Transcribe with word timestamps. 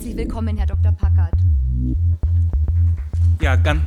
Herzlich 0.00 0.16
willkommen, 0.16 0.56
Herr 0.56 0.64
Dr. 0.64 0.92
Packard. 0.92 1.34
Ja, 3.42 3.56
ganz, 3.56 3.82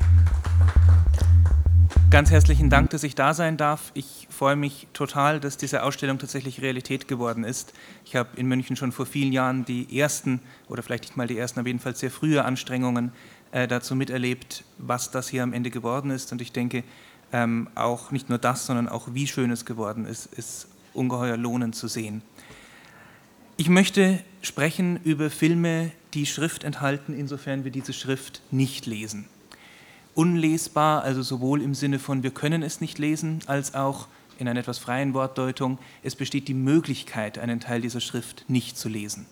ganz 2.11 2.29
herzlichen 2.29 2.69
Dank, 2.69 2.91
dass 2.91 3.03
ich 3.03 3.15
da 3.15 3.33
sein 3.33 3.57
darf. 3.57 3.89
Ich 3.95 4.27
freue 4.29 4.55
mich 4.55 4.87
total, 4.93 5.39
dass 5.39 5.57
diese 5.57 5.81
Ausstellung 5.81 6.19
tatsächlich 6.19 6.61
Realität 6.61 7.07
geworden 7.07 7.43
ist. 7.43 7.73
Ich 8.05 8.15
habe 8.15 8.29
in 8.35 8.45
München 8.45 8.75
schon 8.75 8.91
vor 8.91 9.07
vielen 9.07 9.33
Jahren 9.33 9.65
die 9.65 9.99
ersten, 9.99 10.39
oder 10.69 10.83
vielleicht 10.83 11.05
nicht 11.05 11.17
mal 11.17 11.25
die 11.25 11.35
ersten, 11.35 11.59
aber 11.59 11.69
jedenfalls 11.69 11.99
sehr 11.99 12.11
frühe 12.11 12.45
Anstrengungen 12.45 13.11
äh, 13.51 13.67
dazu 13.67 13.95
miterlebt, 13.95 14.65
was 14.77 15.09
das 15.09 15.29
hier 15.29 15.41
am 15.41 15.51
Ende 15.51 15.71
geworden 15.71 16.11
ist. 16.11 16.31
Und 16.31 16.43
ich 16.43 16.51
denke, 16.51 16.83
ähm, 17.31 17.69
auch 17.73 18.11
nicht 18.11 18.29
nur 18.29 18.37
das, 18.37 18.67
sondern 18.67 18.87
auch 18.87 19.07
wie 19.13 19.25
schön 19.25 19.49
es 19.49 19.65
geworden 19.65 20.05
ist, 20.05 20.27
ist 20.27 20.67
ungeheuer 20.93 21.37
lohnend 21.37 21.73
zu 21.73 21.87
sehen. 21.87 22.21
Ich 23.57 23.67
möchte 23.67 24.19
sprechen 24.43 24.99
über 25.03 25.31
Filme, 25.31 25.91
die 26.13 26.25
Schrift 26.25 26.63
enthalten, 26.63 27.13
insofern 27.13 27.63
wir 27.63 27.71
diese 27.71 27.93
Schrift 27.93 28.41
nicht 28.51 28.85
lesen. 28.85 29.25
Unlesbar, 30.15 31.03
also 31.03 31.23
sowohl 31.23 31.61
im 31.61 31.73
Sinne 31.73 31.99
von 31.99 32.23
wir 32.23 32.31
können 32.31 32.61
es 32.61 32.81
nicht 32.81 32.99
lesen, 32.99 33.39
als 33.47 33.73
auch 33.73 34.07
in 34.39 34.47
einer 34.47 34.59
etwas 34.59 34.79
freien 34.79 35.13
Wortdeutung, 35.13 35.79
es 36.03 36.15
besteht 36.15 36.47
die 36.47 36.53
Möglichkeit, 36.53 37.37
einen 37.37 37.59
Teil 37.59 37.81
dieser 37.81 38.01
Schrift 38.01 38.45
nicht 38.47 38.77
zu 38.77 38.89
lesen. 38.89 39.25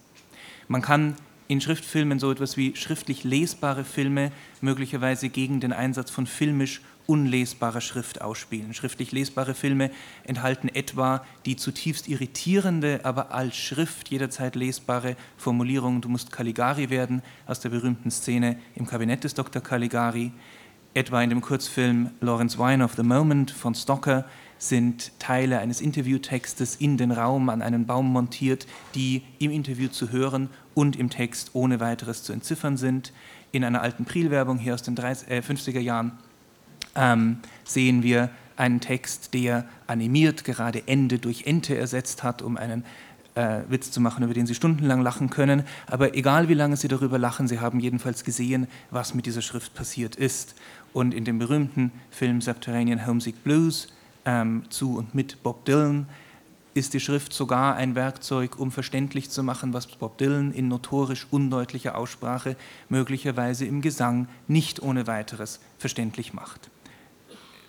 Man 0.68 0.82
kann 0.82 1.16
in 1.48 1.60
Schriftfilmen 1.60 2.20
so 2.20 2.32
etwas 2.32 2.56
wie 2.56 2.76
schriftlich 2.76 3.24
lesbare 3.24 3.84
Filme 3.84 4.32
möglicherweise 4.62 5.30
gegen 5.30 5.60
den 5.60 5.74
Einsatz 5.74 6.10
von 6.10 6.26
filmisch 6.26 6.82
unlesbarer 7.08 7.82
Schrift 7.82 8.22
ausspielen. 8.22 8.74
Schriftlich 8.74 9.12
lesbare 9.12 9.54
Filme 9.54 9.92
enthalten 10.24 10.70
etwa 10.70 11.26
die 11.46 11.56
zutiefst 11.56 12.08
irritierende, 12.08 13.02
aber 13.04 13.32
als 13.34 13.56
Schrift 13.56 14.10
jederzeit 14.10 14.56
lesbare 14.56 15.16
Formulierung, 15.38 16.02
du 16.02 16.10
musst 16.10 16.32
Caligari 16.32 16.90
werden, 16.90 17.22
aus 17.48 17.60
der 17.60 17.70
berühmten 17.70 18.12
Szene 18.12 18.58
im 18.76 18.86
Kabinett 18.86 19.24
des 19.24 19.34
Dr. 19.34 19.62
Caligari. 19.62 20.32
Etwa 20.94 21.22
in 21.22 21.30
dem 21.30 21.42
Kurzfilm 21.42 22.12
Lawrence 22.20 22.58
Wine 22.58 22.84
of 22.84 22.96
the 22.96 23.04
Moment 23.04 23.50
von 23.52 23.74
Stocker 23.74 24.26
sind 24.58 25.18
Teile 25.20 25.60
eines 25.60 25.82
Interviewtextes 25.82 26.76
in 26.76 26.98
den 26.98 27.12
Raum 27.12 27.50
an 27.50 27.62
einen 27.62 27.86
Baum 27.86 28.12
montiert, 28.12 28.68
die 28.94 29.24
im 29.40 29.52
Interview 29.52 29.88
zu 29.88 30.12
hören 30.12 30.50
und 30.76 30.96
im 30.96 31.10
Text 31.10 31.52
ohne 31.54 31.80
weiteres 31.80 32.24
zu 32.24 32.34
entziffern 32.34 32.78
sind. 32.78 33.14
In 33.52 33.64
einer 33.64 33.82
alten 33.82 34.06
Priel-Werbung 34.06 34.60
hier 34.60 34.74
aus 34.74 34.84
den 34.84 34.96
30, 34.96 35.30
äh, 35.30 35.40
50er 35.40 35.80
Jahren 35.80 36.12
ähm, 36.96 37.38
sehen 37.64 38.04
wir 38.04 38.30
einen 38.58 38.80
Text, 38.80 39.34
der 39.34 39.66
animiert 39.88 40.44
gerade 40.44 40.88
Ende 40.88 41.20
durch 41.20 41.48
Ente 41.48 41.78
ersetzt 41.78 42.24
hat, 42.24 42.42
um 42.42 42.58
einen 42.58 42.84
äh, 43.36 43.62
Witz 43.70 43.92
zu 43.92 44.02
machen, 44.02 44.24
über 44.24 44.34
den 44.34 44.46
Sie 44.46 44.56
stundenlang 44.56 45.02
lachen 45.02 45.30
können. 45.30 45.64
Aber 45.88 46.16
egal 46.16 46.50
wie 46.50 46.54
lange 46.54 46.78
Sie 46.78 46.88
darüber 46.88 47.18
lachen, 47.18 47.48
Sie 47.48 47.60
haben 47.60 47.80
jedenfalls 47.80 48.24
gesehen, 48.24 48.68
was 48.90 49.14
mit 49.14 49.26
dieser 49.26 49.42
Schrift 49.42 49.74
passiert 49.74 50.16
ist. 50.16 50.56
Und 50.94 51.14
in 51.14 51.26
dem 51.26 51.40
berühmten 51.40 51.92
Film 52.12 52.42
Subterranean 52.42 53.06
Homesick 53.06 53.44
Blues 53.44 53.88
ähm, 54.26 54.64
zu 54.70 54.98
und 54.98 55.16
mit 55.16 55.42
Bob 55.44 55.66
Dylan 55.66 56.08
ist 56.74 56.94
die 56.94 57.00
Schrift 57.00 57.34
sogar 57.34 57.76
ein 57.76 57.96
Werkzeug, 57.96 58.58
um 58.58 58.72
verständlich 58.72 59.30
zu 59.30 59.44
machen, 59.44 59.74
was 59.74 59.88
Bob 59.88 60.18
Dylan 60.18 60.54
in 60.54 60.68
notorisch 60.68 61.28
undeutlicher 61.30 61.98
Aussprache 61.98 62.56
möglicherweise 62.88 63.66
im 63.66 63.82
Gesang 63.82 64.28
nicht 64.48 64.82
ohne 64.82 65.08
weiteres 65.08 65.60
verständlich 65.78 66.34
macht. 66.34 66.71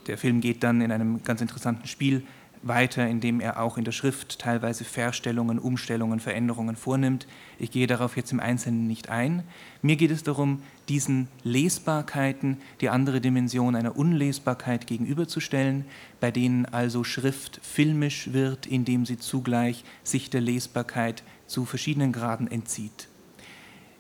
Der 0.07 0.19
Film 0.19 0.41
geht 0.41 0.63
dann 0.63 0.81
in 0.81 0.93
einem 0.93 1.23
ganz 1.23 1.41
interessanten 1.41 1.87
Spiel 1.87 2.23
weiter, 2.63 3.07
indem 3.07 3.41
er 3.41 3.61
auch 3.61 3.77
in 3.77 3.85
der 3.85 3.93
Schrift 3.93 4.39
teilweise 4.39 4.85
Verstellungen, 4.85 5.59
Umstellungen, 5.59 6.21
Veränderungen 6.21 6.77
vornimmt. 6.77 7.27
Ich 7.59 7.71
gehe 7.71 7.87
darauf 7.87 8.17
jetzt 8.17 8.33
im 8.33 8.41
Einzelnen 8.41 8.87
nicht 8.87 9.09
ein. 9.09 9.43
Mir 9.83 9.97
geht 9.97 10.11
es 10.11 10.23
darum, 10.23 10.63
diesen 10.89 11.29
Lesbarkeiten 11.43 12.59
die 12.81 12.89
andere 12.89 13.21
Dimension 13.21 13.75
einer 13.75 13.97
Unlesbarkeit 13.97 14.87
gegenüberzustellen, 14.87 15.85
bei 16.21 16.31
denen 16.31 16.67
also 16.67 17.05
Schrift 17.05 17.61
filmisch 17.63 18.33
wird, 18.33 18.67
indem 18.67 19.07
sie 19.07 19.19
zugleich 19.19 19.85
sich 20.05 20.31
der 20.31 20.41
Lesbarkeit 20.41 21.23
zu 21.47 21.65
verschiedenen 21.65 22.13
Graden 22.13 22.51
entzieht. 22.51 23.09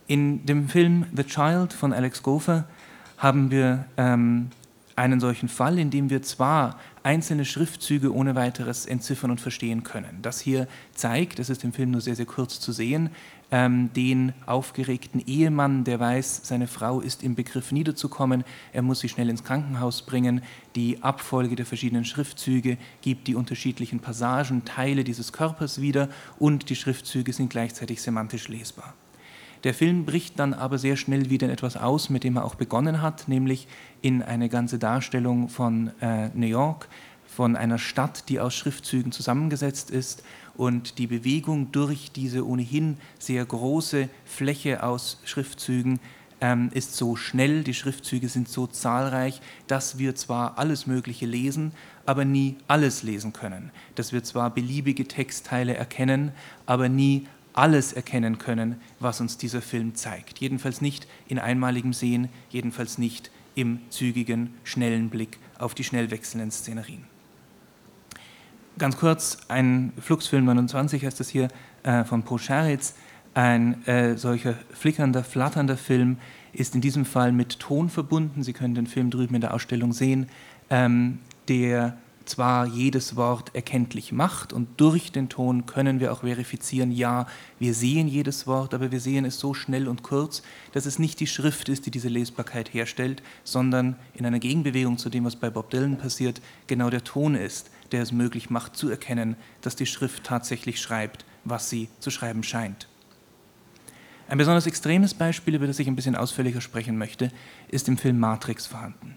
In 0.06 0.46
dem 0.46 0.68
Film 0.68 1.06
The 1.14 1.24
Child 1.24 1.72
von 1.72 1.92
Alex 1.92 2.22
Gopher 2.22 2.64
haben 3.18 3.50
wir 3.50 3.86
ähm, 3.96 4.50
einen 4.96 5.20
solchen 5.20 5.48
Fall, 5.48 5.78
in 5.78 5.90
dem 5.90 6.10
wir 6.10 6.22
zwar 6.22 6.78
einzelne 7.02 7.44
Schriftzüge 7.44 8.14
ohne 8.14 8.34
weiteres 8.34 8.86
entziffern 8.86 9.30
und 9.30 9.40
verstehen 9.40 9.82
können. 9.82 10.18
Das 10.22 10.40
hier 10.40 10.68
zeigt, 10.94 11.38
das 11.38 11.50
ist 11.50 11.64
im 11.64 11.72
Film 11.72 11.90
nur 11.90 12.00
sehr, 12.00 12.16
sehr 12.16 12.26
kurz 12.26 12.60
zu 12.60 12.72
sehen, 12.72 13.10
ähm, 13.50 13.92
den 13.92 14.32
aufgeregten 14.46 15.22
Ehemann, 15.26 15.84
der 15.84 16.00
weiß, 16.00 16.40
seine 16.44 16.66
Frau 16.66 17.00
ist 17.00 17.22
im 17.22 17.34
Begriff 17.34 17.70
niederzukommen, 17.72 18.44
er 18.72 18.82
muss 18.82 19.00
sie 19.00 19.08
schnell 19.08 19.28
ins 19.28 19.44
Krankenhaus 19.44 20.02
bringen. 20.02 20.42
Die 20.74 21.02
Abfolge 21.02 21.54
der 21.54 21.66
verschiedenen 21.66 22.04
Schriftzüge 22.04 22.78
gibt 23.02 23.28
die 23.28 23.34
unterschiedlichen 23.34 24.00
Passagen, 24.00 24.64
Teile 24.64 25.04
dieses 25.04 25.32
Körpers 25.32 25.80
wieder 25.80 26.08
und 26.38 26.70
die 26.70 26.76
Schriftzüge 26.76 27.32
sind 27.32 27.50
gleichzeitig 27.50 28.00
semantisch 28.00 28.48
lesbar. 28.48 28.94
Der 29.64 29.74
Film 29.74 30.04
bricht 30.04 30.38
dann 30.38 30.54
aber 30.54 30.76
sehr 30.78 30.96
schnell 30.96 31.30
wieder 31.30 31.46
in 31.46 31.52
etwas 31.52 31.76
aus, 31.76 32.10
mit 32.10 32.24
dem 32.24 32.36
er 32.36 32.44
auch 32.44 32.56
begonnen 32.56 33.00
hat, 33.00 33.28
nämlich 33.28 33.68
in 34.00 34.22
eine 34.22 34.48
ganze 34.48 34.78
Darstellung 34.78 35.48
von 35.48 35.92
äh, 36.00 36.30
New 36.34 36.46
York, 36.46 36.88
von 37.26 37.56
einer 37.56 37.78
Stadt, 37.78 38.28
die 38.28 38.40
aus 38.40 38.54
Schriftzügen 38.54 39.12
zusammengesetzt 39.12 39.90
ist 39.90 40.24
und 40.54 40.98
die 40.98 41.06
Bewegung 41.06 41.72
durch 41.72 42.10
diese 42.12 42.46
ohnehin 42.46 42.98
sehr 43.18 43.44
große 43.44 44.08
Fläche 44.24 44.82
aus 44.82 45.20
Schriftzügen 45.24 46.00
ähm, 46.40 46.70
ist 46.74 46.96
so 46.96 47.14
schnell, 47.14 47.62
die 47.62 47.72
Schriftzüge 47.72 48.28
sind 48.28 48.48
so 48.48 48.66
zahlreich, 48.66 49.40
dass 49.68 49.98
wir 49.98 50.16
zwar 50.16 50.58
alles 50.58 50.88
Mögliche 50.88 51.24
lesen, 51.24 51.72
aber 52.04 52.24
nie 52.24 52.56
alles 52.66 53.04
lesen 53.04 53.32
können. 53.32 53.70
Dass 53.94 54.12
wir 54.12 54.24
zwar 54.24 54.50
beliebige 54.50 55.06
Textteile 55.06 55.74
erkennen, 55.74 56.32
aber 56.66 56.88
nie 56.88 57.28
alles 57.52 57.92
erkennen 57.92 58.38
können, 58.38 58.80
was 59.00 59.20
uns 59.20 59.36
dieser 59.36 59.62
Film 59.62 59.94
zeigt. 59.94 60.38
Jedenfalls 60.38 60.80
nicht 60.80 61.06
in 61.28 61.38
einmaligem 61.38 61.92
Sehen, 61.92 62.28
jedenfalls 62.50 62.98
nicht 62.98 63.30
im 63.54 63.80
zügigen, 63.90 64.54
schnellen 64.64 65.10
Blick 65.10 65.38
auf 65.58 65.74
die 65.74 65.84
schnell 65.84 66.10
wechselnden 66.10 66.50
Szenerien. 66.50 67.04
Ganz 68.78 68.96
kurz, 68.96 69.38
ein 69.48 69.92
Fluxfilm 70.00 70.46
29 70.46 71.04
heißt 71.04 71.20
das 71.20 71.28
hier 71.28 71.48
äh, 71.82 72.04
von 72.04 72.24
Scharitz. 72.38 72.94
Ein 73.34 73.86
äh, 73.86 74.16
solcher 74.16 74.54
flickernder, 74.72 75.24
flatternder 75.24 75.76
Film 75.76 76.18
ist 76.52 76.74
in 76.74 76.80
diesem 76.80 77.04
Fall 77.04 77.32
mit 77.32 77.60
Ton 77.60 77.88
verbunden. 77.88 78.42
Sie 78.42 78.52
können 78.52 78.74
den 78.74 78.86
Film 78.86 79.10
drüben 79.10 79.34
in 79.34 79.40
der 79.40 79.54
Ausstellung 79.54 79.92
sehen, 79.92 80.26
ähm, 80.70 81.18
der 81.48 81.96
zwar 82.24 82.66
jedes 82.66 83.16
Wort 83.16 83.54
erkenntlich 83.54 84.12
macht 84.12 84.52
und 84.52 84.80
durch 84.80 85.12
den 85.12 85.28
Ton 85.28 85.66
können 85.66 86.00
wir 86.00 86.12
auch 86.12 86.20
verifizieren, 86.20 86.92
ja, 86.92 87.26
wir 87.58 87.74
sehen 87.74 88.08
jedes 88.08 88.46
Wort, 88.46 88.74
aber 88.74 88.90
wir 88.90 89.00
sehen 89.00 89.24
es 89.24 89.38
so 89.38 89.54
schnell 89.54 89.88
und 89.88 90.02
kurz, 90.02 90.42
dass 90.72 90.86
es 90.86 90.98
nicht 90.98 91.20
die 91.20 91.26
Schrift 91.26 91.68
ist, 91.68 91.86
die 91.86 91.90
diese 91.90 92.08
Lesbarkeit 92.08 92.72
herstellt, 92.72 93.22
sondern 93.44 93.96
in 94.14 94.26
einer 94.26 94.38
Gegenbewegung 94.38 94.98
zu 94.98 95.10
dem, 95.10 95.24
was 95.24 95.36
bei 95.36 95.50
Bob 95.50 95.70
Dylan 95.70 95.98
passiert, 95.98 96.40
genau 96.66 96.90
der 96.90 97.04
Ton 97.04 97.34
ist, 97.34 97.70
der 97.92 98.02
es 98.02 98.12
möglich 98.12 98.50
macht 98.50 98.76
zu 98.76 98.88
erkennen, 98.88 99.36
dass 99.60 99.76
die 99.76 99.86
Schrift 99.86 100.24
tatsächlich 100.24 100.80
schreibt, 100.80 101.24
was 101.44 101.70
sie 101.70 101.88
zu 102.00 102.10
schreiben 102.10 102.42
scheint. 102.42 102.88
Ein 104.28 104.38
besonders 104.38 104.66
extremes 104.66 105.14
Beispiel, 105.14 105.54
über 105.54 105.66
das 105.66 105.78
ich 105.78 105.88
ein 105.88 105.96
bisschen 105.96 106.16
ausführlicher 106.16 106.60
sprechen 106.60 106.96
möchte, 106.96 107.30
ist 107.68 107.88
im 107.88 107.98
Film 107.98 108.18
Matrix 108.18 108.66
vorhanden. 108.66 109.16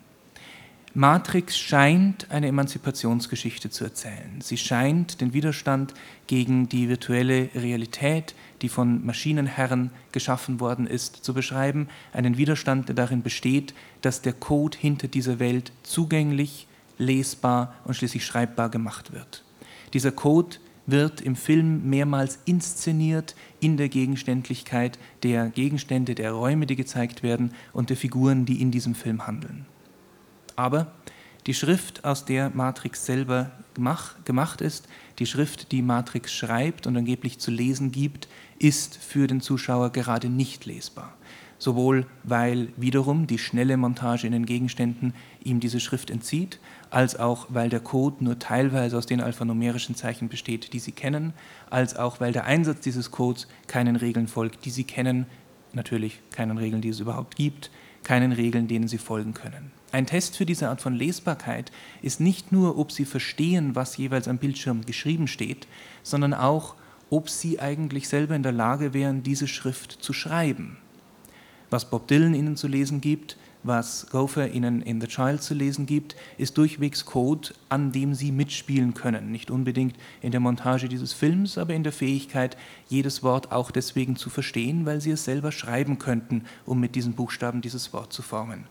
Matrix 0.97 1.57
scheint 1.57 2.31
eine 2.31 2.47
Emanzipationsgeschichte 2.47 3.69
zu 3.69 3.83
erzählen. 3.83 4.39
Sie 4.39 4.55
scheint 4.55 5.19
den 5.19 5.33
Widerstand 5.33 5.93
gegen 6.25 6.69
die 6.69 6.87
virtuelle 6.87 7.49
Realität, 7.53 8.33
die 8.61 8.69
von 8.69 9.05
Maschinenherren 9.05 9.91
geschaffen 10.13 10.61
worden 10.61 10.87
ist, 10.87 11.17
zu 11.17 11.33
beschreiben. 11.33 11.89
Einen 12.13 12.37
Widerstand, 12.37 12.87
der 12.87 12.95
darin 12.95 13.23
besteht, 13.23 13.73
dass 14.03 14.21
der 14.21 14.31
Code 14.31 14.77
hinter 14.79 15.09
dieser 15.09 15.39
Welt 15.39 15.73
zugänglich, 15.83 16.65
lesbar 16.97 17.75
und 17.83 17.95
schließlich 17.95 18.25
schreibbar 18.25 18.69
gemacht 18.69 19.11
wird. 19.11 19.43
Dieser 19.91 20.13
Code 20.13 20.55
wird 20.85 21.19
im 21.19 21.35
Film 21.35 21.89
mehrmals 21.89 22.39
inszeniert 22.45 23.35
in 23.59 23.75
der 23.75 23.89
Gegenständlichkeit 23.89 24.97
der 25.23 25.49
Gegenstände, 25.49 26.15
der 26.15 26.31
Räume, 26.31 26.67
die 26.67 26.77
gezeigt 26.77 27.21
werden 27.21 27.51
und 27.73 27.89
der 27.89 27.97
Figuren, 27.97 28.45
die 28.45 28.61
in 28.61 28.71
diesem 28.71 28.95
Film 28.95 29.27
handeln. 29.27 29.65
Aber 30.55 30.87
die 31.47 31.53
Schrift, 31.53 32.05
aus 32.05 32.25
der 32.25 32.49
Matrix 32.49 33.05
selber 33.05 33.51
gemacht 33.75 34.61
ist, 34.61 34.87
die 35.19 35.25
Schrift, 35.25 35.71
die 35.71 35.81
Matrix 35.81 36.33
schreibt 36.33 36.87
und 36.87 36.97
angeblich 36.97 37.39
zu 37.39 37.51
lesen 37.51 37.91
gibt, 37.91 38.27
ist 38.57 38.97
für 38.97 39.27
den 39.27 39.41
Zuschauer 39.41 39.91
gerade 39.91 40.29
nicht 40.29 40.65
lesbar. 40.65 41.13
Sowohl 41.57 42.05
weil 42.23 42.69
wiederum 42.77 43.27
die 43.27 43.37
schnelle 43.37 43.77
Montage 43.77 44.27
in 44.27 44.33
den 44.33 44.45
Gegenständen 44.45 45.13
ihm 45.43 45.59
diese 45.59 45.79
Schrift 45.79 46.09
entzieht, 46.09 46.59
als 46.89 47.17
auch 47.17 47.47
weil 47.49 47.69
der 47.69 47.79
Code 47.79 48.23
nur 48.23 48.39
teilweise 48.39 48.97
aus 48.97 49.05
den 49.05 49.21
alphanumerischen 49.21 49.95
Zeichen 49.95 50.29
besteht, 50.29 50.73
die 50.73 50.79
Sie 50.79 50.91
kennen, 50.91 51.33
als 51.69 51.95
auch 51.95 52.19
weil 52.19 52.33
der 52.33 52.45
Einsatz 52.45 52.81
dieses 52.81 53.11
Codes 53.11 53.47
keinen 53.67 53.95
Regeln 53.95 54.27
folgt, 54.27 54.65
die 54.65 54.69
Sie 54.69 54.83
kennen, 54.83 55.27
natürlich 55.73 56.19
keinen 56.31 56.57
Regeln, 56.57 56.81
die 56.81 56.89
es 56.89 56.99
überhaupt 56.99 57.35
gibt, 57.35 57.69
keinen 58.05 58.31
Regeln, 58.31 58.67
denen 58.67 58.87
sie 58.87 58.97
folgen 58.97 59.33
können. 59.33 59.71
Ein 59.95 60.07
Test 60.07 60.35
für 60.35 60.45
diese 60.45 60.67
Art 60.67 60.81
von 60.81 60.93
Lesbarkeit 60.93 61.71
ist 62.01 62.19
nicht 62.19 62.51
nur, 62.51 62.77
ob 62.77 62.91
sie 62.91 63.05
verstehen, 63.05 63.75
was 63.75 63.95
jeweils 63.95 64.27
am 64.27 64.39
Bildschirm 64.39 64.85
geschrieben 64.85 65.25
steht, 65.25 65.67
sondern 66.03 66.33
auch, 66.33 66.75
ob 67.09 67.29
sie 67.29 67.61
eigentlich 67.61 68.09
selber 68.09 68.35
in 68.35 68.43
der 68.43 68.51
Lage 68.51 68.93
wären, 68.93 69.23
diese 69.23 69.47
Schrift 69.47 69.93
zu 69.93 70.11
schreiben. 70.11 70.75
Was 71.69 71.89
Bob 71.89 72.09
Dylan 72.09 72.33
ihnen 72.33 72.57
zu 72.57 72.67
lesen 72.67 72.99
gibt, 72.99 73.37
was 73.63 74.07
Gopher 74.11 74.51
ihnen 74.51 74.81
in 74.81 74.99
The 74.99 75.07
Child 75.07 75.41
zu 75.41 75.53
lesen 75.53 75.85
gibt, 75.85 76.17
ist 76.37 76.57
durchwegs 76.57 77.05
Code, 77.05 77.53
an 77.69 77.93
dem 77.93 78.15
sie 78.15 78.33
mitspielen 78.33 78.95
können. 78.95 79.31
Nicht 79.31 79.49
unbedingt 79.49 79.95
in 80.21 80.31
der 80.31 80.41
Montage 80.41 80.89
dieses 80.89 81.13
Films, 81.13 81.57
aber 81.57 81.73
in 81.73 81.83
der 81.83 81.93
Fähigkeit, 81.93 82.57
jedes 82.89 83.23
Wort 83.23 83.53
auch 83.53 83.71
deswegen 83.71 84.17
zu 84.17 84.29
verstehen, 84.29 84.85
weil 84.85 84.99
sie 84.99 85.11
es 85.11 85.23
selber 85.23 85.53
schreiben 85.53 85.99
könnten, 85.99 86.43
um 86.65 86.81
mit 86.81 86.95
diesen 86.95 87.13
Buchstaben 87.13 87.61
dieses 87.61 87.93
Wort 87.93 88.11
zu 88.11 88.23
formen. 88.23 88.65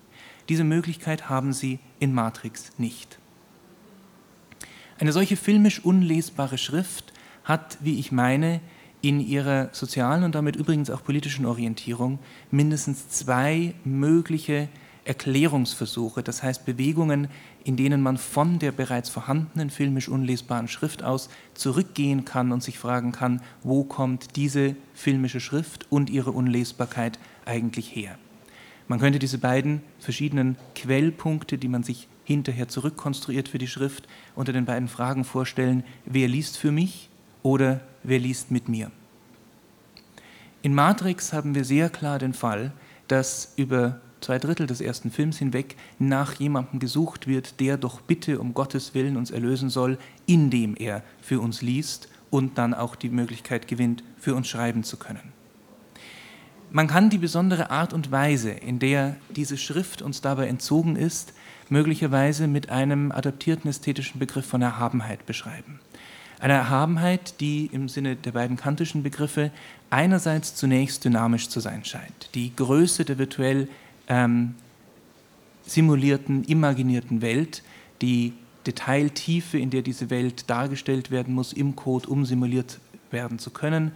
Diese 0.49 0.65
Möglichkeit 0.65 1.29
haben 1.29 1.53
sie 1.53 1.79
in 2.01 2.13
Matrix 2.13 2.73
nicht. 2.79 3.19
Eine 4.99 5.13
solche 5.13 5.37
filmisch 5.37 5.85
unlesbare 5.85 6.59
Schrift 6.59 7.13
hat, 7.45 7.79
wie 7.81 7.99
ich 7.99 8.13
meine, 8.13 8.61
in 9.01 9.21
ihrer 9.21 9.69
sozialen 9.73 10.25
und 10.25 10.35
damit 10.35 10.57
übrigens 10.57 10.89
auch 10.89 11.05
politischen 11.05 11.45
Orientierung 11.45 12.19
mindestens 12.51 13.09
zwei 13.11 13.75
mögliche 13.85 14.69
Erklärungsversuche, 15.05 16.23
das 16.23 16.43
heißt 16.43 16.65
Bewegungen, 16.65 17.29
in 17.63 17.77
denen 17.77 18.01
man 18.01 18.17
von 18.17 18.59
der 18.59 18.73
bereits 18.73 19.11
vorhandenen 19.11 19.69
filmisch 19.69 20.09
unlesbaren 20.09 20.69
Schrift 20.69 21.03
aus 21.03 21.29
zurückgehen 21.53 22.25
kann 22.25 22.53
und 22.53 22.63
sich 22.63 22.79
fragen 22.79 23.13
kann, 23.13 23.43
wo 23.63 23.85
kommt 23.85 24.37
diese 24.37 24.77
filmische 24.95 25.41
Schrift 25.41 25.87
und 25.91 26.09
ihre 26.09 26.31
Unlesbarkeit 26.31 27.19
eigentlich 27.45 27.95
her. 27.95 28.19
Man 28.87 29.01
könnte 29.01 29.19
diese 29.19 29.39
beiden 29.39 29.83
verschiedenen 29.99 30.57
Quellpunkte, 30.75 31.57
die 31.59 31.69
man 31.69 31.83
sich 31.83 32.09
hinterher 32.25 32.69
zurückkonstruiert 32.69 33.49
für 33.49 33.59
die 33.59 33.67
Schrift, 33.67 34.07
unter 34.35 34.53
den 34.53 34.65
beiden 34.65 34.89
Fragen 34.89 35.25
vorstellen, 35.25 35.85
wer 36.05 36.29
liest 36.29 36.59
für 36.59 36.73
mich 36.73 37.09
oder 37.43 37.81
wer 38.03 38.19
liest 38.19 38.51
mit 38.51 38.69
mir. 38.69 38.91
In 40.63 40.75
Matrix 40.75 41.33
haben 41.33 41.55
wir 41.55 41.65
sehr 41.65 41.91
klar 41.91 42.19
den 42.19 42.35
Fall, 42.35 42.73
dass 43.09 43.53
über 43.57 44.01
zwei 44.21 44.39
Drittel 44.39 44.67
des 44.67 44.81
ersten 44.81 45.11
Films 45.11 45.39
hinweg 45.39 45.77
nach 45.99 46.35
jemandem 46.35 46.81
gesucht 46.81 47.27
wird, 47.27 47.61
der 47.61 47.77
doch 47.77 48.01
bitte 48.01 48.41
um 48.41 48.55
Gottes 48.55 48.95
Willen 48.95 49.19
uns 49.19 49.31
erlösen 49.31 49.69
soll, 49.69 49.99
indem 50.27 50.75
er 50.77 51.03
für 51.21 51.41
uns 51.41 51.61
liest 51.61 52.09
und 52.31 52.57
dann 52.57 52.73
auch 52.73 52.97
die 52.97 53.11
Möglichkeit 53.11 53.69
gewinnt, 53.69 54.03
für 54.19 54.35
uns 54.35 54.49
schreiben 54.49 54.83
zu 54.83 54.97
können. 54.97 55.33
Man 56.75 56.89
kann 56.89 57.09
die 57.09 57.19
besondere 57.19 57.71
Art 57.71 57.93
und 57.93 58.11
Weise, 58.11 58.51
in 58.51 58.81
der 58.81 59.15
diese 59.29 59.57
Schrift 59.57 60.03
uns 60.03 60.23
dabei 60.23 60.49
entzogen 60.49 60.97
ist, 60.97 61.33
möglicherweise 61.69 62.49
mit 62.49 62.69
einem 62.69 63.13
adaptierten 63.13 63.71
ästhetischen 63.71 64.19
Begriff 64.19 64.45
von 64.45 64.61
Erhabenheit 64.61 65.25
beschreiben. 65.25 65.79
Eine 66.41 66.55
Erhabenheit, 66.55 67.39
die 67.39 67.67
im 67.67 67.89
Sinne 67.89 68.17
der 68.17 68.33
beiden 68.33 68.57
kantischen 68.57 69.05
Begriffe 69.05 69.53
einerseits 69.89 70.57
zunächst 70.57 71.05
dynamisch 71.05 71.49
zu 71.49 71.61
sein 71.61 71.85
scheint. 71.85 72.31
Die 72.35 72.57
Größe 72.57 73.05
der 73.05 73.19
virtuell 73.19 73.69
ähm, 74.09 74.57
simulierten, 75.65 76.43
imaginierten 76.43 77.23
Welt, 77.23 77.63
die 78.03 78.33
Detailtiefe, 78.67 79.59
in 79.59 79.71
der 79.71 79.83
diese 79.83 80.11
Welt 80.11 80.51
dargestellt 80.51 81.13
werden 81.13 81.35
muss 81.35 81.53
im 81.53 81.77
Code, 81.77 82.09
um 82.09 82.27
simuliert 82.27 82.81
werden 83.13 83.39
zu 83.39 83.51
können, 83.51 83.93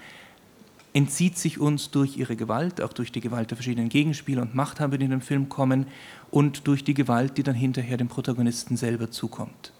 entzieht 0.98 1.38
sich 1.38 1.60
uns 1.60 1.92
durch 1.92 2.16
ihre 2.16 2.34
Gewalt, 2.34 2.80
auch 2.80 2.92
durch 2.92 3.12
die 3.12 3.20
Gewalt 3.20 3.52
der 3.52 3.56
verschiedenen 3.56 3.88
Gegenspieler 3.88 4.42
und 4.42 4.56
Machthaber, 4.56 4.98
die 4.98 5.04
in 5.04 5.12
den 5.12 5.20
Film 5.20 5.48
kommen, 5.48 5.86
und 6.32 6.66
durch 6.66 6.82
die 6.82 6.92
Gewalt, 6.92 7.38
die 7.38 7.44
dann 7.44 7.54
hinterher 7.54 7.96
dem 7.96 8.08
Protagonisten 8.08 8.76
selber 8.76 9.08
zukommt. 9.08 9.72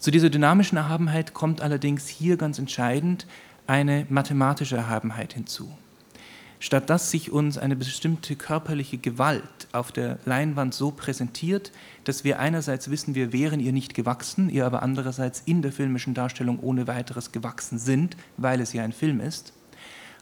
Zu 0.00 0.10
dieser 0.10 0.28
dynamischen 0.28 0.76
Erhabenheit 0.76 1.32
kommt 1.32 1.60
allerdings 1.60 2.08
hier 2.08 2.36
ganz 2.36 2.58
entscheidend 2.58 3.28
eine 3.68 4.04
mathematische 4.08 4.76
Erhabenheit 4.76 5.34
hinzu. 5.34 5.70
Statt 6.58 6.90
dass 6.90 7.12
sich 7.12 7.30
uns 7.30 7.56
eine 7.56 7.76
bestimmte 7.76 8.34
körperliche 8.34 8.98
Gewalt 8.98 9.68
auf 9.70 9.92
der 9.92 10.18
Leinwand 10.24 10.74
so 10.74 10.90
präsentiert, 10.90 11.70
dass 12.02 12.24
wir 12.24 12.40
einerseits 12.40 12.90
wissen, 12.90 13.14
wir 13.14 13.32
wären 13.32 13.60
ihr 13.60 13.72
nicht 13.72 13.94
gewachsen, 13.94 14.50
ihr 14.50 14.66
aber 14.66 14.82
andererseits 14.82 15.40
in 15.46 15.62
der 15.62 15.70
filmischen 15.70 16.14
Darstellung 16.14 16.58
ohne 16.58 16.88
weiteres 16.88 17.30
gewachsen 17.30 17.78
sind, 17.78 18.16
weil 18.38 18.60
es 18.60 18.72
ja 18.72 18.82
ein 18.82 18.92
Film 18.92 19.20
ist, 19.20 19.52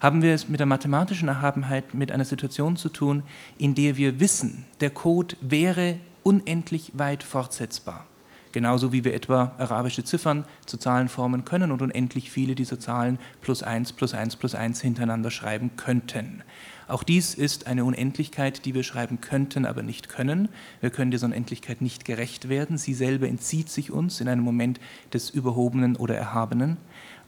haben 0.01 0.23
wir 0.23 0.35
es 0.35 0.49
mit 0.49 0.61
der 0.61 0.67
mathematischen 0.67 1.29
Erhabenheit 1.29 1.95
mit 1.95 2.13
einer 2.13 2.25
Situation 2.25 2.77
zu 2.77 2.89
tun, 2.89 3.23
in 3.59 3.75
der 3.75 3.97
wir 3.97 4.21
wissen, 4.21 4.65
der 4.81 4.91
Code 4.91 5.37
wäre 5.41 5.99
unendlich 6.23 6.93
weit 6.95 7.23
fortsetzbar. 7.23 8.07
Genauso 8.53 8.93
wie 8.93 9.05
wir 9.05 9.15
etwa 9.15 9.53
arabische 9.59 10.05
Ziffern 10.05 10.45
zu 10.67 10.79
Zahlen 10.79 11.09
formen 11.09 11.45
können 11.45 11.71
und 11.71 11.83
unendlich 11.83 12.31
viele 12.31 12.55
dieser 12.55 12.81
Zahlen 12.81 13.19
plus 13.41 13.63
1 13.63 13.93
plus 13.93 14.15
1 14.15 14.37
plus 14.37 14.55
1 14.55 14.81
hintereinander 14.81 15.31
schreiben 15.31 15.73
könnten. 15.77 16.43
Auch 16.89 17.03
dies 17.03 17.35
ist 17.35 17.67
eine 17.67 17.85
Unendlichkeit, 17.85 18.65
die 18.65 18.75
wir 18.75 18.83
schreiben 18.83 19.21
könnten, 19.21 19.67
aber 19.67 19.83
nicht 19.83 20.09
können. 20.09 20.49
Wir 20.81 20.89
können 20.89 21.11
dieser 21.11 21.27
Unendlichkeit 21.27 21.83
nicht 21.83 22.07
gerecht 22.07 22.49
werden. 22.49 22.79
Sie 22.79 22.95
selber 22.95 23.29
entzieht 23.29 23.69
sich 23.69 23.91
uns 23.91 24.23
in 24.23 24.29
einem 24.29 24.43
Moment 24.43 24.81
des 25.13 25.29
Überhobenen 25.29 25.97
oder 25.97 26.17
Erhabenen. 26.17 26.79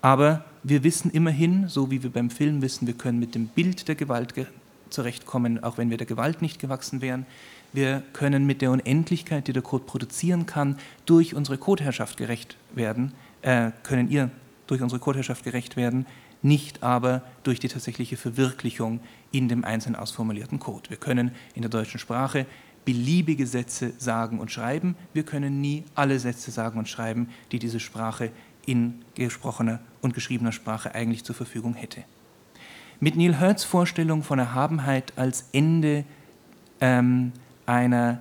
Aber 0.00 0.46
wir 0.62 0.82
wissen 0.82 1.10
immerhin, 1.10 1.68
so 1.68 1.90
wie 1.90 2.02
wir 2.02 2.10
beim 2.10 2.30
Film 2.30 2.62
wissen, 2.62 2.86
wir 2.86 2.94
können 2.94 3.18
mit 3.18 3.34
dem 3.34 3.48
Bild 3.48 3.86
der 3.86 3.96
Gewalt 3.96 4.34
zurechtkommen, 4.88 5.62
auch 5.62 5.76
wenn 5.76 5.90
wir 5.90 5.98
der 5.98 6.06
Gewalt 6.06 6.40
nicht 6.40 6.58
gewachsen 6.58 7.02
wären. 7.02 7.26
Wir 7.72 8.02
können 8.12 8.46
mit 8.46 8.62
der 8.62 8.70
Unendlichkeit, 8.70 9.46
die 9.46 9.52
der 9.52 9.62
Code 9.62 9.84
produzieren 9.84 10.46
kann, 10.46 10.76
durch 11.06 11.34
unsere 11.34 11.58
Codeherrschaft 11.58 12.16
gerecht 12.16 12.56
werden, 12.74 13.12
äh, 13.42 13.70
können 13.82 14.10
ihr 14.10 14.30
durch 14.66 14.82
unsere 14.82 15.00
Codeherrschaft 15.00 15.44
gerecht 15.44 15.76
werden, 15.76 16.06
nicht 16.42 16.82
aber 16.82 17.22
durch 17.42 17.60
die 17.60 17.68
tatsächliche 17.68 18.16
Verwirklichung 18.16 19.00
in 19.30 19.48
dem 19.48 19.64
einzeln 19.64 19.94
ausformulierten 19.94 20.58
Code. 20.58 20.90
Wir 20.90 20.96
können 20.96 21.32
in 21.54 21.62
der 21.62 21.70
deutschen 21.70 22.00
Sprache 22.00 22.46
beliebige 22.84 23.46
Sätze 23.46 23.92
sagen 23.98 24.38
und 24.40 24.50
schreiben. 24.50 24.96
Wir 25.12 25.22
können 25.22 25.60
nie 25.60 25.84
alle 25.94 26.18
Sätze 26.18 26.50
sagen 26.50 26.78
und 26.78 26.88
schreiben, 26.88 27.28
die 27.52 27.58
diese 27.58 27.78
Sprache 27.78 28.30
in 28.66 29.02
gesprochener 29.14 29.80
und 30.00 30.14
geschriebener 30.14 30.52
Sprache 30.52 30.94
eigentlich 30.94 31.24
zur 31.24 31.34
Verfügung 31.34 31.74
hätte. 31.74 32.04
Mit 33.00 33.16
Neil 33.16 33.38
Hertz 33.38 33.64
Vorstellung 33.64 34.22
von 34.22 34.38
Erhabenheit 34.38 35.12
als 35.16 35.48
Ende 35.52 36.04
ähm, 36.80 37.32
einer 37.70 38.20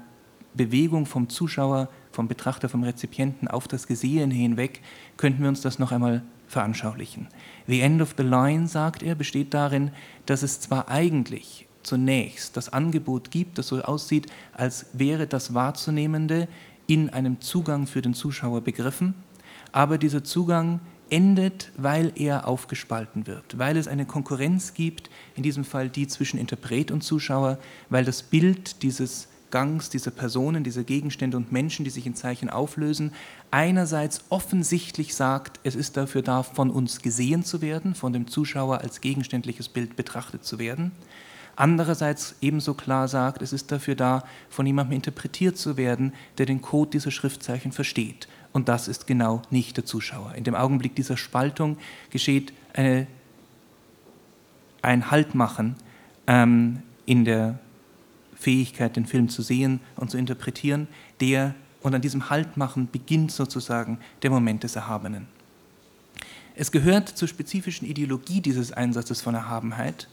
Bewegung 0.53 1.08
vom 1.08 1.27
Zuschauer, 1.27 1.89
vom 2.12 2.27
Betrachter, 2.27 2.70
vom 2.70 2.84
Rezipienten 2.84 3.48
auf 3.48 3.68
das 3.68 3.88
Gesehene 3.88 4.34
hinweg, 4.34 4.82
könnten 5.18 5.41
wir 5.41 5.50
uns 5.50 5.62
das 5.62 5.79
noch 5.79 5.91
einmal 5.91 6.22
veranschaulichen. 6.48 7.27
The 7.68 7.82
End 7.82 8.01
of 8.01 8.13
the 8.18 8.24
Line, 8.24 8.68
sagt 8.68 9.01
er, 9.01 9.15
besteht 9.15 9.53
darin, 9.53 9.91
dass 10.27 10.44
es 10.44 10.60
zwar 10.60 10.89
eigentlich 10.89 11.68
zunächst 11.82 12.58
das 12.58 12.72
Angebot 12.72 13.32
gibt, 13.32 13.58
das 13.58 13.68
so 13.68 13.82
aussieht, 13.82 14.27
als 14.53 14.86
wäre 14.94 15.25
das 15.25 15.53
Wahrzunehmende 15.56 16.48
in 16.86 17.10
einem 17.10 17.41
Zugang 17.41 17.88
für 17.88 18.03
den 18.03 18.13
Zuschauer 18.13 18.62
begriffen, 18.62 19.15
aber 19.72 19.98
dieser 19.98 20.24
Zugang 20.24 20.79
endet, 21.10 21.72
weil 21.77 22.12
er 22.15 22.48
aufgespalten 22.48 23.25
wird, 23.25 23.58
weil 23.58 23.77
es 23.77 23.88
eine 23.88 24.06
Konkurrenz 24.06 24.75
gibt, 24.75 25.10
in 25.36 25.41
diesem 25.41 25.63
Fall 25.63 25.89
die 25.89 26.08
zwischen 26.08 26.39
Interpret 26.39 26.91
und 26.91 27.03
Zuschauer, 27.03 27.58
weil 27.89 28.06
das 28.06 28.22
Bild 28.22 28.84
dieses 28.84 29.27
Gangs, 29.51 29.89
dieser 29.89 30.12
Personen, 30.12 30.63
dieser 30.63 30.84
Gegenstände 30.84 31.38
und 31.38 31.51
Menschen, 31.51 31.84
die 31.84 31.89
sich 31.89 32.06
in 32.06 32.15
Zeichen 32.15 32.50
auflösen, 32.50 33.13
einerseits 33.51 34.22
offensichtlich 34.29 35.15
sagt, 35.15 35.60
es 35.63 35.75
ist 35.75 35.98
dafür 35.98 36.22
da, 36.22 36.44
von 36.44 36.70
uns 36.70 37.01
gesehen 37.01 37.44
zu 37.44 37.62
werden, 37.62 37.96
von 37.96 38.13
dem 38.13 38.27
Zuschauer 38.27 38.79
als 38.79 39.01
gegenständliches 39.01 39.70
Bild 39.70 39.96
betrachtet 39.96 40.44
zu 40.44 40.60
werden, 40.60 40.91
andererseits 41.56 42.36
ebenso 42.41 42.74
klar 42.74 43.08
sagt, 43.08 43.41
es 43.41 43.53
ist 43.53 43.72
dafür 43.72 43.96
da, 43.96 44.24
von 44.50 44.65
jemandem 44.65 44.96
interpretiert 44.96 45.58
zu 45.58 45.77
werden, 45.77 46.13
der 46.38 46.46
den 46.46 46.62
Code 46.62 46.91
dieser 46.91 47.12
Schriftzeichen 47.12 47.72
versteht 47.72 48.27
und 48.51 48.68
das 48.70 48.88
ist 48.88 49.08
genau 49.08 49.41
nicht 49.50 49.77
der 49.77 49.86
Zuschauer. 49.86 50.34
In 50.36 50.44
dem 50.44 50.56
Augenblick 50.56 50.96
dieser 50.96 51.18
Spaltung 51.18 51.77
geschieht 52.10 52.53
eine, 52.74 53.08
ein 54.82 55.12
Haltmachen 55.12 55.75
ähm, 56.27 56.82
in 57.06 57.25
der 57.25 57.60
Fähigkeit, 58.39 58.96
den 58.96 59.05
Film 59.05 59.29
zu 59.29 59.41
sehen 59.41 59.81
und 59.96 60.10
zu 60.10 60.17
interpretieren, 60.17 60.88
der 61.19 61.55
und 61.81 61.93
an 61.93 62.01
diesem 62.01 62.29
Haltmachen 62.29 62.89
beginnt 62.91 63.31
sozusagen 63.31 64.00
der 64.22 64.29
Moment 64.29 64.63
des 64.63 64.75
Erhabenen. 64.75 65.27
Es 66.55 66.72
gehört 66.72 67.08
zur 67.10 67.27
spezifischen 67.27 67.88
Ideologie 67.88 68.41
dieses 68.41 68.74
Einsatzes 68.74 69.22
von 69.22 69.36
Erhabenheit, 69.36 70.10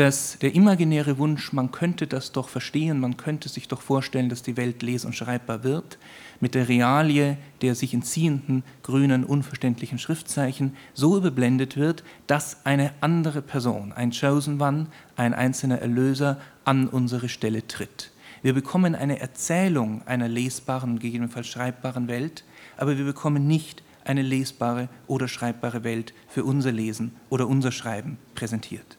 dass 0.00 0.38
der 0.38 0.54
imaginäre 0.54 1.18
Wunsch, 1.18 1.52
man 1.52 1.72
könnte 1.72 2.06
das 2.06 2.32
doch 2.32 2.48
verstehen, 2.48 3.00
man 3.00 3.18
könnte 3.18 3.50
sich 3.50 3.68
doch 3.68 3.82
vorstellen, 3.82 4.30
dass 4.30 4.42
die 4.42 4.56
Welt 4.56 4.82
les- 4.82 5.04
und 5.04 5.14
schreibbar 5.14 5.62
wird, 5.62 5.98
mit 6.40 6.54
der 6.54 6.70
Realie 6.70 7.36
der 7.60 7.74
sich 7.74 7.92
entziehenden 7.92 8.64
grünen, 8.82 9.24
unverständlichen 9.24 9.98
Schriftzeichen 9.98 10.74
so 10.94 11.18
überblendet 11.18 11.76
wird, 11.76 12.02
dass 12.26 12.64
eine 12.64 12.94
andere 13.02 13.42
Person, 13.42 13.92
ein 13.92 14.10
Chosen 14.10 14.58
One, 14.58 14.86
ein 15.16 15.34
einzelner 15.34 15.80
Erlöser, 15.80 16.40
an 16.64 16.88
unsere 16.88 17.28
Stelle 17.28 17.66
tritt. 17.66 18.10
Wir 18.40 18.54
bekommen 18.54 18.94
eine 18.94 19.20
Erzählung 19.20 20.00
einer 20.06 20.28
lesbaren 20.28 20.98
gegebenenfalls 20.98 21.48
schreibbaren 21.48 22.08
Welt, 22.08 22.44
aber 22.78 22.96
wir 22.96 23.04
bekommen 23.04 23.46
nicht 23.46 23.82
eine 24.06 24.22
lesbare 24.22 24.88
oder 25.08 25.28
schreibbare 25.28 25.84
Welt 25.84 26.14
für 26.26 26.44
unser 26.44 26.72
Lesen 26.72 27.16
oder 27.28 27.46
unser 27.46 27.70
Schreiben 27.70 28.16
präsentiert. 28.34 28.96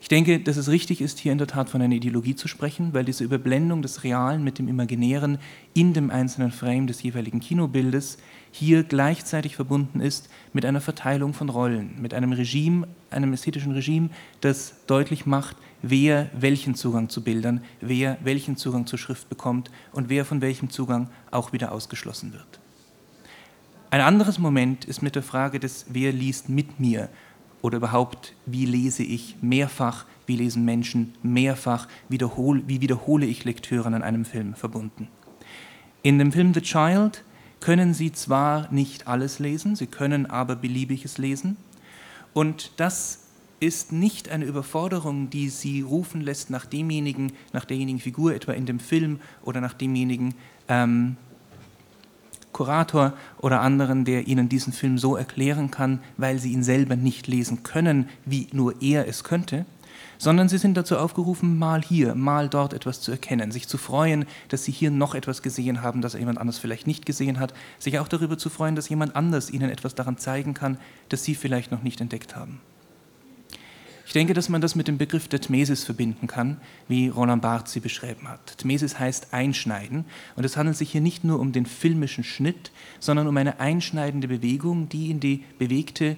Ich 0.00 0.08
denke, 0.08 0.38
dass 0.38 0.56
es 0.56 0.68
richtig 0.68 1.00
ist, 1.00 1.18
hier 1.18 1.32
in 1.32 1.38
der 1.38 1.48
Tat 1.48 1.68
von 1.68 1.82
einer 1.82 1.94
Ideologie 1.94 2.36
zu 2.36 2.46
sprechen, 2.46 2.94
weil 2.94 3.04
diese 3.04 3.24
Überblendung 3.24 3.82
des 3.82 4.04
Realen 4.04 4.44
mit 4.44 4.58
dem 4.58 4.68
Imaginären 4.68 5.38
in 5.74 5.92
dem 5.92 6.10
einzelnen 6.10 6.52
Frame 6.52 6.86
des 6.86 7.02
jeweiligen 7.02 7.40
Kinobildes 7.40 8.18
hier 8.52 8.84
gleichzeitig 8.84 9.56
verbunden 9.56 10.00
ist 10.00 10.30
mit 10.52 10.64
einer 10.64 10.80
Verteilung 10.80 11.34
von 11.34 11.48
Rollen, 11.48 12.00
mit 12.00 12.14
einem 12.14 12.32
Regime, 12.32 12.86
einem 13.10 13.32
ästhetischen 13.32 13.72
Regime, 13.72 14.10
das 14.40 14.74
deutlich 14.86 15.26
macht, 15.26 15.56
wer 15.82 16.30
welchen 16.32 16.76
Zugang 16.76 17.08
zu 17.08 17.22
Bildern, 17.22 17.60
wer 17.80 18.18
welchen 18.22 18.56
Zugang 18.56 18.86
zur 18.86 19.00
Schrift 19.00 19.28
bekommt 19.28 19.70
und 19.92 20.08
wer 20.08 20.24
von 20.24 20.40
welchem 20.40 20.70
Zugang 20.70 21.10
auch 21.32 21.52
wieder 21.52 21.72
ausgeschlossen 21.72 22.32
wird. 22.32 22.60
Ein 23.90 24.00
anderes 24.02 24.38
Moment 24.38 24.84
ist 24.84 25.02
mit 25.02 25.16
der 25.16 25.22
Frage 25.22 25.58
des 25.58 25.86
Wer 25.88 26.12
liest 26.12 26.48
mit 26.48 26.78
mir 26.78 27.08
oder 27.62 27.78
überhaupt, 27.78 28.34
wie 28.46 28.66
lese 28.66 29.02
ich 29.02 29.36
mehrfach, 29.40 30.04
wie 30.26 30.36
lesen 30.36 30.64
Menschen 30.64 31.14
mehrfach, 31.22 31.88
wiederhol, 32.08 32.62
wie 32.66 32.80
wiederhole 32.80 33.26
ich 33.26 33.44
Lektüren 33.44 33.94
an 33.94 34.02
einem 34.02 34.24
Film 34.24 34.54
verbunden. 34.54 35.08
In 36.02 36.18
dem 36.18 36.32
Film 36.32 36.54
The 36.54 36.60
Child 36.60 37.24
können 37.60 37.94
Sie 37.94 38.12
zwar 38.12 38.72
nicht 38.72 39.08
alles 39.08 39.38
lesen, 39.38 39.74
Sie 39.74 39.86
können 39.86 40.26
aber 40.26 40.56
beliebiges 40.56 41.18
lesen 41.18 41.56
und 42.32 42.72
das 42.76 43.24
ist 43.60 43.90
nicht 43.90 44.28
eine 44.28 44.44
Überforderung, 44.44 45.30
die 45.30 45.48
Sie 45.48 45.80
rufen 45.80 46.20
lässt 46.20 46.50
nach 46.50 46.64
demjenigen, 46.66 47.32
nach 47.52 47.64
derjenigen 47.64 47.98
Figur 47.98 48.34
etwa 48.34 48.52
in 48.52 48.66
dem 48.66 48.78
Film 48.78 49.18
oder 49.42 49.60
nach 49.60 49.74
demjenigen 49.74 50.34
ähm, 50.68 51.16
Kurator 52.58 53.12
oder 53.40 53.60
anderen, 53.60 54.04
der 54.04 54.26
Ihnen 54.26 54.48
diesen 54.48 54.72
Film 54.72 54.98
so 54.98 55.14
erklären 55.14 55.70
kann, 55.70 56.00
weil 56.16 56.40
Sie 56.40 56.52
ihn 56.52 56.64
selber 56.64 56.96
nicht 56.96 57.28
lesen 57.28 57.62
können, 57.62 58.08
wie 58.24 58.48
nur 58.50 58.82
er 58.82 59.06
es 59.06 59.22
könnte, 59.22 59.64
sondern 60.18 60.48
Sie 60.48 60.58
sind 60.58 60.76
dazu 60.76 60.98
aufgerufen, 60.98 61.56
mal 61.56 61.80
hier, 61.80 62.16
mal 62.16 62.48
dort 62.48 62.74
etwas 62.74 63.00
zu 63.00 63.12
erkennen, 63.12 63.52
sich 63.52 63.68
zu 63.68 63.78
freuen, 63.78 64.24
dass 64.48 64.64
Sie 64.64 64.72
hier 64.72 64.90
noch 64.90 65.14
etwas 65.14 65.42
gesehen 65.42 65.82
haben, 65.82 66.00
das 66.00 66.14
jemand 66.14 66.38
anders 66.38 66.58
vielleicht 66.58 66.88
nicht 66.88 67.06
gesehen 67.06 67.38
hat, 67.38 67.54
sich 67.78 68.00
auch 68.00 68.08
darüber 68.08 68.36
zu 68.36 68.50
freuen, 68.50 68.74
dass 68.74 68.88
jemand 68.88 69.14
anders 69.14 69.50
Ihnen 69.50 69.70
etwas 69.70 69.94
daran 69.94 70.18
zeigen 70.18 70.52
kann, 70.52 70.78
das 71.10 71.22
Sie 71.22 71.36
vielleicht 71.36 71.70
noch 71.70 71.84
nicht 71.84 72.00
entdeckt 72.00 72.34
haben. 72.34 72.60
Ich 74.08 74.14
denke, 74.14 74.32
dass 74.32 74.48
man 74.48 74.62
das 74.62 74.74
mit 74.74 74.88
dem 74.88 74.96
Begriff 74.96 75.28
der 75.28 75.42
Tmesis 75.42 75.84
verbinden 75.84 76.28
kann, 76.28 76.62
wie 76.88 77.08
Roland 77.08 77.42
Barthes 77.42 77.74
sie 77.74 77.80
beschrieben 77.80 78.26
hat. 78.26 78.56
Tmesis 78.56 78.98
heißt 78.98 79.34
einschneiden 79.34 80.06
und 80.34 80.44
es 80.44 80.56
handelt 80.56 80.78
sich 80.78 80.92
hier 80.92 81.02
nicht 81.02 81.24
nur 81.24 81.38
um 81.38 81.52
den 81.52 81.66
filmischen 81.66 82.24
Schnitt, 82.24 82.72
sondern 83.00 83.26
um 83.26 83.36
eine 83.36 83.60
einschneidende 83.60 84.26
Bewegung, 84.26 84.88
die 84.88 85.10
in 85.10 85.20
die 85.20 85.44
bewegte 85.58 86.16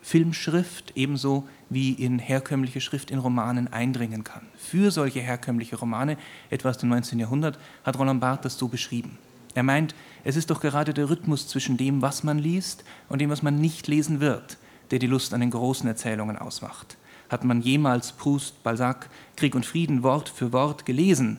Filmschrift 0.00 0.94
ebenso 0.96 1.46
wie 1.68 1.92
in 1.92 2.18
herkömmliche 2.18 2.80
Schrift 2.80 3.10
in 3.10 3.18
Romanen 3.18 3.70
eindringen 3.70 4.24
kann. 4.24 4.46
Für 4.56 4.90
solche 4.90 5.20
herkömmliche 5.20 5.76
Romane, 5.76 6.16
etwa 6.48 6.70
aus 6.70 6.78
dem 6.78 6.88
19. 6.88 7.18
Jahrhundert, 7.18 7.58
hat 7.84 7.98
Roland 7.98 8.22
Barthes 8.22 8.54
das 8.54 8.58
so 8.58 8.68
beschrieben. 8.68 9.18
Er 9.54 9.62
meint, 9.62 9.94
es 10.24 10.36
ist 10.36 10.48
doch 10.48 10.62
gerade 10.62 10.94
der 10.94 11.10
Rhythmus 11.10 11.48
zwischen 11.48 11.76
dem, 11.76 12.00
was 12.00 12.24
man 12.24 12.38
liest 12.38 12.82
und 13.10 13.20
dem, 13.20 13.28
was 13.28 13.42
man 13.42 13.56
nicht 13.56 13.88
lesen 13.88 14.20
wird, 14.20 14.56
der 14.90 14.98
die 14.98 15.06
Lust 15.06 15.34
an 15.34 15.40
den 15.40 15.50
großen 15.50 15.86
Erzählungen 15.86 16.38
ausmacht. 16.38 16.96
Hat 17.30 17.44
man 17.44 17.62
jemals 17.62 18.10
Proust, 18.10 18.62
Balzac, 18.64 19.08
Krieg 19.36 19.54
und 19.54 19.64
Frieden 19.64 20.02
Wort 20.02 20.28
für 20.28 20.52
Wort 20.52 20.84
gelesen? 20.84 21.38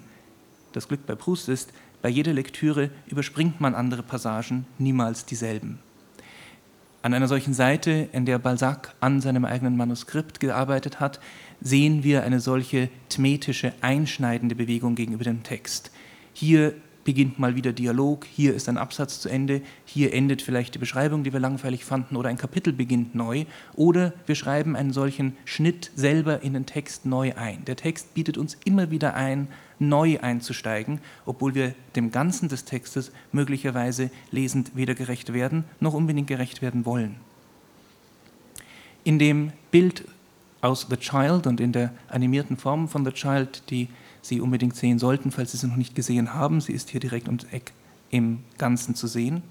Das 0.72 0.88
Glück 0.88 1.06
bei 1.06 1.16
Proust 1.16 1.50
ist, 1.50 1.74
bei 2.02 2.08
jeder 2.08 2.32
Lektüre 2.32 2.90
überspringt 3.08 3.60
man 3.60 3.76
andere 3.76 4.02
Passagen, 4.02 4.66
niemals 4.80 5.26
dieselben. 5.26 5.80
An 7.02 7.14
einer 7.14 7.28
solchen 7.28 7.54
Seite, 7.54 8.08
in 8.14 8.26
der 8.26 8.40
Balzac 8.40 8.96
an 9.02 9.20
seinem 9.20 9.44
eigenen 9.44 9.76
Manuskript 9.76 10.40
gearbeitet 10.40 11.02
hat, 11.02 11.20
sehen 11.60 12.04
wir 12.04 12.24
eine 12.24 12.40
solche 12.40 12.90
thmetische, 13.10 13.74
einschneidende 13.82 14.56
Bewegung 14.56 14.96
gegenüber 14.96 15.26
dem 15.26 15.44
Text. 15.44 15.92
Hier 16.34 16.74
beginnt 17.04 17.40
mal 17.40 17.56
wieder 17.56 17.74
Dialog, 17.74 18.26
hier 18.26 18.54
ist 18.54 18.70
ein 18.70 18.78
Absatz 18.78 19.20
zu 19.20 19.30
Ende, 19.30 19.62
hier 19.86 20.14
endet 20.14 20.42
vielleicht 20.42 20.76
die 20.76 20.80
Beschreibung, 20.80 21.24
die 21.24 21.34
wir 21.34 21.40
langweilig 21.40 21.84
fanden, 21.84 22.16
oder 22.16 22.30
ein 22.30 22.38
Kapitel 22.38 22.74
beginnt 22.74 23.16
neu, 23.16 23.46
oder 23.76 24.14
wir 24.26 24.36
schreiben 24.36 24.76
einen 24.76 24.94
solchen 24.94 25.36
Schnitt 25.46 25.92
selber 25.96 26.42
in 26.42 26.54
den 26.54 26.66
Text 26.66 27.06
neu 27.06 27.34
ein. 27.36 27.66
Der 27.66 27.76
Text 27.76 28.14
bietet 28.14 28.38
uns 28.38 28.58
immer 28.66 28.92
wieder 28.92 29.16
ein, 29.16 29.48
neu 29.80 30.20
einzusteigen, 30.20 31.00
obwohl 31.26 31.56
wir 31.56 31.74
dem 31.96 32.12
Ganzen 32.12 32.50
des 32.50 32.66
Textes 32.66 33.12
möglicherweise 33.32 34.12
lesend 34.32 34.76
weder 34.76 34.94
gerecht 34.94 35.34
werden, 35.34 35.64
noch 35.80 35.94
unbedingt 35.94 36.28
gerecht 36.28 36.62
werden 36.62 36.86
wollen. 36.86 37.16
In 39.04 39.18
dem 39.18 39.52
Bild 39.72 40.06
aus 40.62 40.86
The 40.90 40.98
Child 40.98 41.48
und 41.48 41.60
in 41.60 41.72
der 41.72 41.92
animierten 42.08 42.58
Form 42.58 42.88
von 42.88 43.04
The 43.04 43.12
Child, 43.12 43.64
die 43.72 43.88
Sie 44.22 44.42
unbedingt 44.42 44.76
sehen 44.76 45.00
sollten, 45.00 45.32
falls 45.32 45.52
Sie 45.52 45.58
sie 45.58 45.68
noch 45.68 45.76
nicht 45.76 45.96
gesehen 45.96 46.34
haben. 46.34 46.62
Sie 46.62 46.74
ist 46.74 46.90
hier 46.90 47.00
direkt 47.00 47.28
ums 47.28 47.46
Eck 47.46 47.74
im 48.10 48.40
Ganzen 48.58 48.96
zu 48.96 49.08
sehen. 49.08 49.42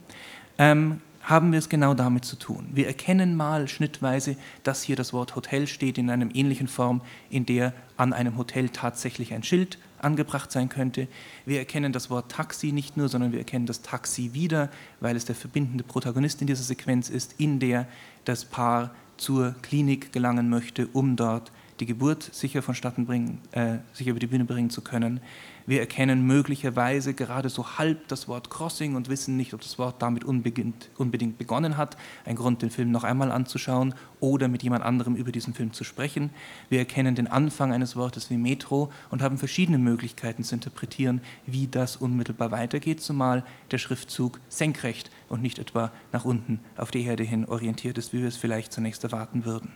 Ähm, 0.58 1.00
haben 1.22 1.52
wir 1.52 1.58
es 1.58 1.68
genau 1.68 1.94
damit 1.94 2.24
zu 2.24 2.36
tun. 2.36 2.68
Wir 2.72 2.86
erkennen 2.86 3.36
mal 3.36 3.68
schnittweise, 3.68 4.36
dass 4.62 4.82
hier 4.82 4.96
das 4.96 5.12
Wort 5.12 5.36
Hotel 5.36 5.66
steht 5.66 5.98
in 5.98 6.08
einer 6.08 6.34
ähnlichen 6.34 6.66
Form, 6.66 7.02
in 7.28 7.44
der 7.46 7.74
an 7.96 8.12
einem 8.12 8.38
Hotel 8.38 8.70
tatsächlich 8.70 9.34
ein 9.34 9.42
Schild 9.42 9.78
angebracht 10.00 10.50
sein 10.50 10.70
könnte. 10.70 11.08
Wir 11.44 11.58
erkennen 11.58 11.92
das 11.92 12.08
Wort 12.08 12.32
Taxi 12.32 12.72
nicht 12.72 12.96
nur, 12.96 13.08
sondern 13.08 13.32
wir 13.32 13.38
erkennen 13.38 13.66
das 13.66 13.82
Taxi 13.82 14.30
wieder, 14.32 14.70
weil 15.00 15.14
es 15.14 15.26
der 15.26 15.34
verbindende 15.34 15.84
Protagonist 15.84 16.40
in 16.40 16.46
dieser 16.46 16.62
Sequenz 16.62 17.10
ist, 17.10 17.34
in 17.38 17.60
der 17.60 17.86
das 18.24 18.46
Paar 18.46 18.94
zur 19.18 19.54
Klinik 19.60 20.12
gelangen 20.12 20.48
möchte, 20.48 20.88
um 20.88 21.16
dort 21.16 21.52
die 21.80 21.86
Geburt 21.86 22.22
sicher 22.22 22.62
vonstatten 22.62 23.06
bringen, 23.06 23.40
äh, 23.52 23.78
sicher 23.92 24.10
über 24.10 24.20
die 24.20 24.26
Bühne 24.26 24.44
bringen 24.44 24.70
zu 24.70 24.82
können. 24.82 25.20
Wir 25.66 25.80
erkennen 25.80 26.26
möglicherweise 26.26 27.14
gerade 27.14 27.48
so 27.48 27.78
halb 27.78 28.08
das 28.08 28.28
Wort 28.28 28.50
Crossing 28.50 28.96
und 28.96 29.08
wissen 29.08 29.36
nicht, 29.36 29.54
ob 29.54 29.60
das 29.60 29.78
Wort 29.78 30.02
damit 30.02 30.24
unbedingt 30.24 31.38
begonnen 31.38 31.76
hat. 31.76 31.96
Ein 32.24 32.36
Grund, 32.36 32.62
den 32.62 32.70
Film 32.70 32.90
noch 32.90 33.04
einmal 33.04 33.30
anzuschauen 33.30 33.94
oder 34.18 34.48
mit 34.48 34.62
jemand 34.62 34.84
anderem 34.84 35.14
über 35.14 35.32
diesen 35.32 35.54
Film 35.54 35.72
zu 35.72 35.84
sprechen. 35.84 36.30
Wir 36.70 36.80
erkennen 36.80 37.14
den 37.14 37.28
Anfang 37.28 37.72
eines 37.72 37.94
Wortes 37.94 38.30
wie 38.30 38.36
Metro 38.36 38.90
und 39.10 39.22
haben 39.22 39.38
verschiedene 39.38 39.78
Möglichkeiten 39.78 40.42
zu 40.42 40.54
interpretieren, 40.54 41.20
wie 41.46 41.68
das 41.68 41.96
unmittelbar 41.96 42.50
weitergeht, 42.50 43.00
zumal 43.00 43.44
der 43.70 43.78
Schriftzug 43.78 44.40
senkrecht 44.48 45.10
und 45.28 45.40
nicht 45.40 45.58
etwa 45.58 45.92
nach 46.12 46.24
unten 46.24 46.60
auf 46.76 46.90
die 46.90 47.04
Erde 47.04 47.22
hin 47.22 47.44
orientiert 47.44 47.96
ist, 47.96 48.12
wie 48.12 48.20
wir 48.20 48.28
es 48.28 48.36
vielleicht 48.36 48.72
zunächst 48.72 49.04
erwarten 49.04 49.44
würden. 49.44 49.72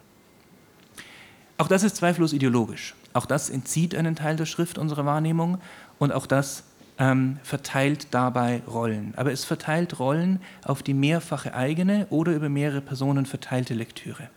Auch 1.56 1.68
das 1.68 1.84
ist 1.84 1.96
zweifellos 1.96 2.32
ideologisch. 2.32 2.94
Auch 3.12 3.26
das 3.26 3.48
entzieht 3.48 3.94
einen 3.94 4.16
Teil 4.16 4.36
der 4.36 4.46
Schrift 4.46 4.76
unserer 4.76 5.06
Wahrnehmung 5.06 5.58
und 5.98 6.12
auch 6.12 6.26
das 6.26 6.64
ähm, 6.98 7.38
verteilt 7.42 8.08
dabei 8.10 8.62
Rollen. 8.66 9.14
Aber 9.16 9.32
es 9.32 9.44
verteilt 9.44 9.98
Rollen 9.98 10.40
auf 10.64 10.82
die 10.82 10.94
mehrfache 10.94 11.54
eigene 11.54 12.06
oder 12.10 12.32
über 12.32 12.48
mehrere 12.48 12.80
Personen 12.80 13.26
verteilte 13.26 13.74
Lektüre. 13.74 14.28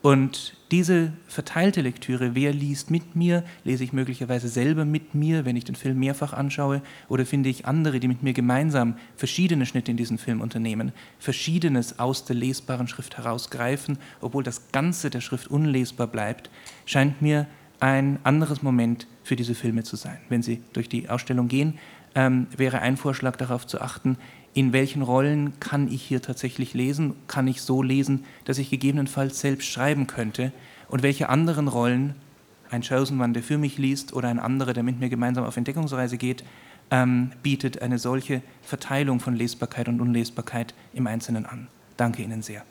Und 0.00 0.54
diese 0.70 1.12
verteilte 1.26 1.80
Lektüre, 1.80 2.34
wer 2.34 2.52
liest 2.52 2.90
mit 2.90 3.16
mir, 3.16 3.42
lese 3.64 3.82
ich 3.82 3.92
möglicherweise 3.92 4.48
selber 4.48 4.84
mit 4.84 5.14
mir, 5.14 5.44
wenn 5.44 5.56
ich 5.56 5.64
den 5.64 5.74
Film 5.74 5.98
mehrfach 5.98 6.32
anschaue, 6.32 6.82
oder 7.08 7.26
finde 7.26 7.48
ich 7.48 7.66
andere, 7.66 7.98
die 7.98 8.06
mit 8.06 8.22
mir 8.22 8.32
gemeinsam 8.32 8.96
verschiedene 9.16 9.66
Schnitte 9.66 9.90
in 9.90 9.96
diesem 9.96 10.18
Film 10.18 10.40
unternehmen, 10.40 10.92
verschiedenes 11.18 11.98
aus 11.98 12.24
der 12.24 12.36
lesbaren 12.36 12.86
Schrift 12.86 13.16
herausgreifen, 13.16 13.98
obwohl 14.20 14.44
das 14.44 14.70
Ganze 14.70 15.10
der 15.10 15.20
Schrift 15.20 15.48
unlesbar 15.48 16.06
bleibt, 16.06 16.48
scheint 16.86 17.20
mir 17.20 17.46
ein 17.80 18.18
anderes 18.22 18.62
Moment 18.62 19.06
für 19.24 19.36
diese 19.36 19.54
Filme 19.54 19.82
zu 19.82 19.96
sein. 19.96 20.18
Wenn 20.28 20.42
Sie 20.42 20.62
durch 20.72 20.88
die 20.88 21.08
Ausstellung 21.08 21.48
gehen, 21.48 21.78
ähm, 22.14 22.46
wäre 22.56 22.80
ein 22.80 22.96
Vorschlag 22.96 23.36
darauf 23.36 23.66
zu 23.66 23.80
achten, 23.80 24.16
in 24.54 24.72
welchen 24.72 25.02
Rollen 25.02 25.58
kann 25.60 25.90
ich 25.92 26.02
hier 26.02 26.22
tatsächlich 26.22 26.74
lesen, 26.74 27.14
kann 27.26 27.46
ich 27.46 27.62
so 27.62 27.82
lesen, 27.82 28.24
dass 28.44 28.58
ich 28.58 28.70
gegebenenfalls 28.70 29.40
selbst 29.40 29.68
schreiben 29.68 30.06
könnte 30.06 30.52
und 30.88 31.02
welche 31.02 31.28
anderen 31.28 31.68
Rollen, 31.68 32.14
ein 32.70 32.82
Chosen 32.82 33.20
One, 33.20 33.32
der 33.32 33.42
für 33.42 33.58
mich 33.58 33.78
liest 33.78 34.12
oder 34.12 34.28
ein 34.28 34.38
anderer, 34.38 34.74
der 34.74 34.82
mit 34.82 35.00
mir 35.00 35.08
gemeinsam 35.08 35.44
auf 35.44 35.56
Entdeckungsreise 35.56 36.18
geht, 36.18 36.44
ähm, 36.90 37.32
bietet 37.42 37.82
eine 37.82 37.98
solche 37.98 38.42
Verteilung 38.62 39.20
von 39.20 39.34
Lesbarkeit 39.34 39.88
und 39.88 40.00
Unlesbarkeit 40.00 40.74
im 40.92 41.06
Einzelnen 41.06 41.46
an. 41.46 41.68
Danke 41.96 42.22
Ihnen 42.22 42.42
sehr. 42.42 42.64